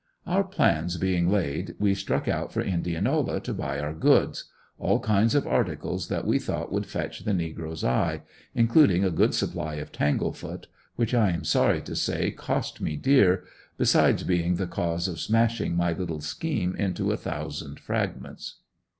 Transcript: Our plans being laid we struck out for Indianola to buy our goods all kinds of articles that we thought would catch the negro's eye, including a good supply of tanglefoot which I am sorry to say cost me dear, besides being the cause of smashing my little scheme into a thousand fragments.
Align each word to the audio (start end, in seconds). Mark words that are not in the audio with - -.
Our 0.25 0.43
plans 0.43 0.97
being 0.97 1.29
laid 1.29 1.75
we 1.77 1.93
struck 1.93 2.27
out 2.27 2.51
for 2.51 2.61
Indianola 2.61 3.39
to 3.41 3.53
buy 3.53 3.79
our 3.79 3.93
goods 3.93 4.45
all 4.79 4.99
kinds 4.99 5.35
of 5.35 5.45
articles 5.45 6.07
that 6.07 6.25
we 6.25 6.39
thought 6.39 6.71
would 6.71 6.89
catch 6.89 7.19
the 7.23 7.33
negro's 7.33 7.83
eye, 7.83 8.23
including 8.55 9.03
a 9.03 9.11
good 9.11 9.35
supply 9.35 9.75
of 9.75 9.91
tanglefoot 9.91 10.65
which 10.95 11.13
I 11.13 11.29
am 11.29 11.43
sorry 11.43 11.81
to 11.83 11.95
say 11.95 12.31
cost 12.31 12.81
me 12.81 12.95
dear, 12.95 13.43
besides 13.77 14.23
being 14.23 14.55
the 14.55 14.65
cause 14.65 15.07
of 15.07 15.19
smashing 15.19 15.75
my 15.75 15.93
little 15.93 16.21
scheme 16.21 16.75
into 16.75 17.11
a 17.11 17.15
thousand 17.17 17.79
fragments. 17.79 18.55